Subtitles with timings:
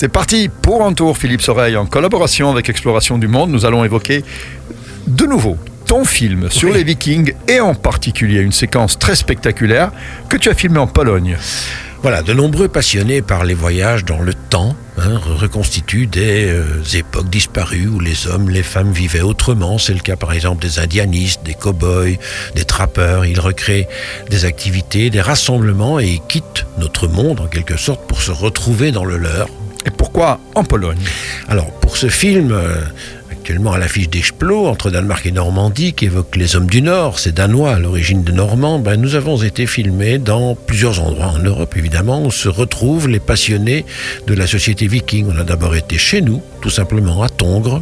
[0.00, 3.50] C'est parti pour un tour, Philippe Soreille, en collaboration avec Exploration du Monde.
[3.50, 4.24] Nous allons évoquer
[5.06, 6.76] de nouveau ton film sur Oui.
[6.76, 9.92] les Vikings et en particulier une séquence très spectaculaire
[10.30, 11.36] que tu as filmée en Pologne.
[12.00, 16.64] Voilà, de nombreux passionnés par les voyages dans le temps hein, reconstituent des euh,
[16.94, 19.76] époques disparues où les hommes, les femmes vivaient autrement.
[19.76, 22.16] C'est le cas par exemple des indianistes, des cow-boys,
[22.54, 23.26] des trappeurs.
[23.26, 23.86] Ils recréent
[24.30, 28.92] des activités, des rassemblements et ils quittent notre monde en quelque sorte pour se retrouver
[28.92, 29.50] dans le leur.
[30.12, 30.98] Pourquoi en Pologne?
[31.46, 32.74] Alors, pour ce film, euh,
[33.30, 37.32] actuellement à l'affiche d'Explo, entre Danemark et Normandie, qui évoque les hommes du Nord, c'est
[37.32, 41.76] danois à l'origine de Normand, ben, nous avons été filmés dans plusieurs endroits en Europe,
[41.76, 43.86] évidemment, où se retrouvent les passionnés
[44.26, 45.28] de la société viking.
[45.32, 47.80] On a d'abord été chez nous, tout simplement à Tongres,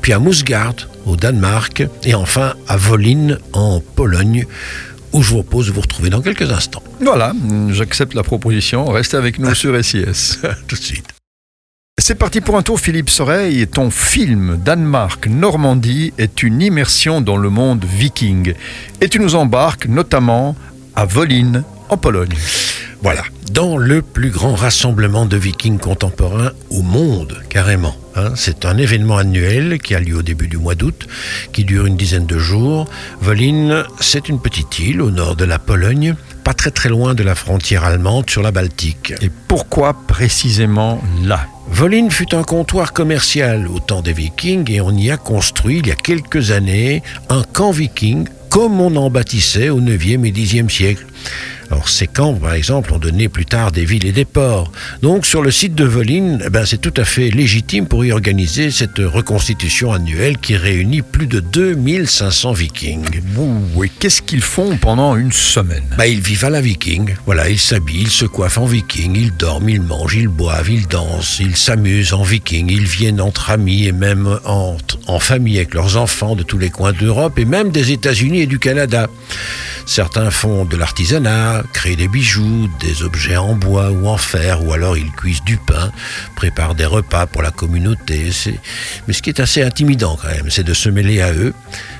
[0.00, 4.46] puis à Moosgard, au Danemark, et enfin à Volin, en Pologne,
[5.12, 6.84] où je vous propose de vous retrouver dans quelques instants.
[7.00, 7.32] Voilà,
[7.70, 8.84] j'accepte la proposition.
[8.86, 10.38] Restez avec nous sur SIS.
[10.68, 11.13] tout de suite.
[11.96, 13.66] C'est parti pour un tour, Philippe Soreille.
[13.68, 18.52] Ton film Danemark-Normandie est une immersion dans le monde viking.
[19.00, 20.56] Et tu nous embarques notamment
[20.96, 22.34] à Volin, en Pologne.
[23.00, 27.94] Voilà, dans le plus grand rassemblement de vikings contemporains au monde, carrément.
[28.16, 28.32] Hein.
[28.36, 31.06] c'est un événement annuel qui a lieu au début du mois d'août,
[31.52, 32.88] qui dure une dizaine de jours.
[33.20, 37.22] Volin, c'est une petite île au nord de la Pologne, pas très très loin de
[37.22, 39.14] la frontière allemande sur la Baltique.
[39.20, 41.46] Et pourquoi précisément là?
[41.68, 45.86] Volin fut un comptoir commercial au temps des Vikings et on y a construit il
[45.86, 50.68] y a quelques années un camp viking comme on en bâtissait au 9e et 10e
[50.68, 51.04] siècle.
[51.70, 54.70] Alors ces camps, par exemple, ont donné plus tard des villes et des ports.
[55.02, 58.70] Donc sur le site de Volin, eh ben, c'est tout à fait légitime pour organiser
[58.70, 63.20] cette reconstitution annuelle qui réunit plus de 2500 Vikings.
[63.36, 65.84] Ouh, Et qu'est-ce qu'ils font pendant une semaine?
[65.96, 67.14] Bah, ils vivent à la viking.
[67.26, 70.86] Voilà, ils s'habillent, ils se coiffent en viking, ils dorment, ils mangent, ils boivent, ils
[70.86, 75.74] dansent, ils s'amusent en viking, ils viennent entre amis et même en, en famille avec
[75.74, 79.08] leurs enfants de tous les coins d'Europe et même des États-Unis et du Canada.
[79.86, 84.72] Certains font de l'artisanat, créent des bijoux, des objets en bois ou en fer, ou
[84.72, 85.92] alors ils cuisent du pain,
[86.34, 88.30] préparent des repas pour la communauté.
[89.06, 91.54] Mais ce qui est assez intimidant quand même, c'est de se mêler à eux.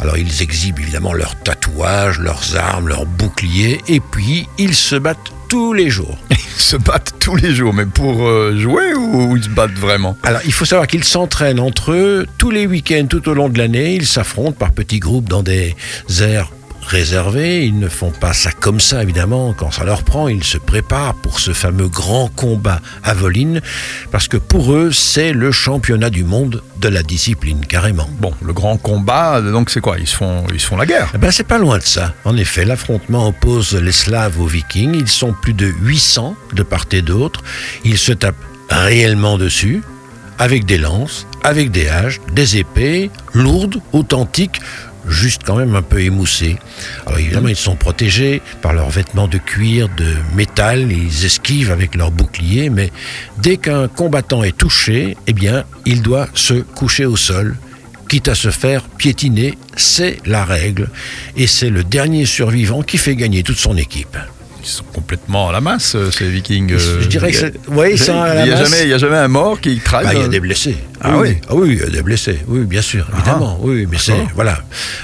[0.00, 5.32] Alors ils exhibent évidemment leurs tatouages, leurs armes, leurs boucliers, et puis ils se battent
[5.48, 6.18] tous les jours.
[6.58, 10.16] Ils se battent tous les jours, mais pour euh, jouer ou ils se battent vraiment?
[10.22, 13.58] Alors, il faut savoir qu'ils s'entraînent entre eux tous les week-ends tout au long de
[13.58, 13.94] l'année.
[13.94, 15.76] Ils s'affrontent par petits groupes dans des
[16.20, 16.50] aires
[16.86, 17.64] réservées.
[17.66, 19.52] Ils ne font pas ça comme ça, évidemment.
[19.52, 23.60] Quand ça leur prend, ils se préparent pour ce fameux grand combat à Volin,
[24.10, 28.08] parce que pour eux, c'est le championnat du monde de la discipline, carrément.
[28.20, 29.98] Bon, le grand combat, donc c'est quoi?
[29.98, 32.14] Ils se, font, ils se font la guerre Eh ben, c'est pas loin de ça.
[32.24, 34.94] En effet, l'affrontement oppose les Slaves aux Vikings.
[34.94, 37.42] Ils sont plus de 800 de part et d'autre.
[37.84, 38.36] Ils se tapent
[38.70, 39.82] réellement dessus,
[40.38, 44.60] avec des lances, avec des haches, des épées, lourdes, authentiques,
[45.08, 46.56] juste quand même un peu émoussées.
[47.06, 51.94] Alors évidemment, ils sont protégés par leurs vêtements de cuir, de métal, ils esquivent avec
[51.94, 52.90] leurs boucliers, mais
[53.38, 57.56] dès qu'un combattant est touché, eh bien, il doit se coucher au sol
[58.08, 60.88] quitte à se faire piétiner, c'est la règle.
[61.36, 64.16] Et c'est le dernier survivant qui fait gagner toute son équipe.
[64.62, 66.72] Ils sont complètement à la masse, euh, ces vikings.
[66.72, 68.80] euh, Je dirais que c'est- ouais, ils sont à la il n'y a, masse.
[68.82, 70.04] il y a jamais un mort qui traîne.
[70.04, 70.76] Bah, il y a des blessés.
[71.06, 71.36] Ah oui.
[71.48, 72.38] Ah oui, il y a des blessés.
[72.48, 73.58] Oui, bien sûr, évidemment.
[73.60, 74.58] Oui, mais c'est voilà.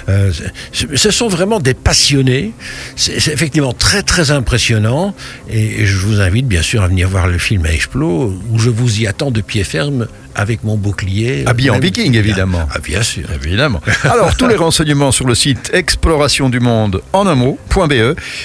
[0.09, 0.33] Euh,
[0.73, 2.53] ce sont vraiment des passionnés.
[2.97, 5.15] C'est effectivement très très impressionnant.
[5.51, 8.59] Et, et je vous invite bien sûr à venir voir le film à Explo, où
[8.59, 11.45] je vous y attends de pied ferme avec mon bouclier.
[11.47, 12.69] Habillé en viking, évidemment.
[12.75, 13.25] Ah bien sûr.
[13.33, 13.81] Évidemment.
[14.05, 17.93] Alors, tous les renseignements sur le site exploration du monde en un mot.be.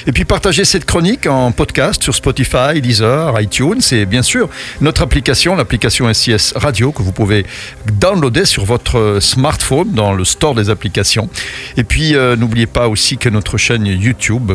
[0.05, 4.49] Et puis, partagez cette chronique en podcast sur Spotify, Deezer, iTunes et bien sûr
[4.81, 7.45] notre application, l'application SIS Radio que vous pouvez
[7.91, 11.29] downloader sur votre smartphone dans le store des applications.
[11.77, 14.51] Et puis, euh, n'oubliez pas aussi que notre chaîne YouTube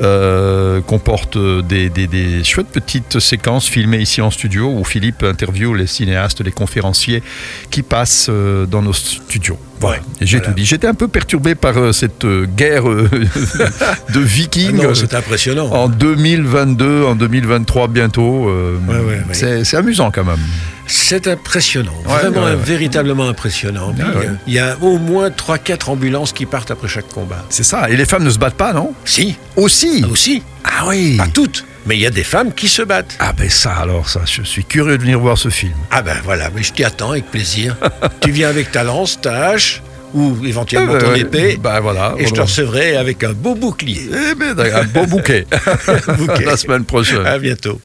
[0.00, 5.74] euh, comporte des, des- des chouettes petites séquences filmées ici en studio où Philippe interviewe
[5.74, 7.22] les cinéastes, les conférenciers
[7.70, 9.58] qui passent euh, dans nos studios.
[9.80, 9.98] Voilà.
[9.98, 10.52] Ouais, j'ai voilà.
[10.52, 10.64] tout dit.
[10.64, 13.08] J'étais un peu perturbé par euh, cette euh, guerre euh,
[14.14, 14.94] de Ah vikings.
[14.94, 15.66] c'est impressionnant.
[15.70, 18.48] en 2022, en 2023 bientôt.
[18.88, 19.22] Ouais, ouais,
[19.62, 20.38] C'est amusant quand même.
[20.86, 22.56] C'est impressionnant, Ouais, vraiment ouais, ouais.
[22.56, 23.92] véritablement impressionnant.
[23.98, 27.44] Ah euh, Il y a au moins 3-4 ambulances qui partent après chaque combat.
[27.50, 27.90] C'est ça.
[27.90, 28.92] Et les femmes ne se battent pas, non?
[29.04, 30.04] Si, Aussi.
[30.10, 31.16] aussi, Ah oui.
[31.16, 33.16] pas toutes, mais il y a des femmes qui se battent.
[33.18, 35.72] Ah ben ça alors ça, je suis curieux de venir voir ce film.
[35.90, 37.76] Ah ben voilà, mais je t'y attends avec plaisir.
[38.20, 39.82] tu viens avec ta lance, ta hache,
[40.14, 42.14] ou éventuellement Euh, ton ouais, épée, Bah voilà.
[42.18, 44.08] et je te recevrai avec un beau bouclier.
[44.30, 45.46] Eh ben, un beau bouquet.
[46.18, 46.44] Bouquet.
[46.46, 47.26] La semaine prochaine.
[47.26, 47.80] À bientôt.